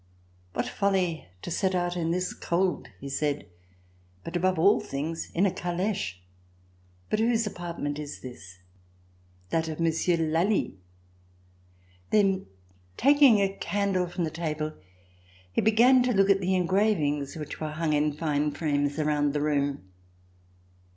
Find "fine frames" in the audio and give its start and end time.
18.11-18.97